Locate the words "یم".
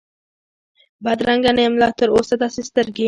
1.65-1.75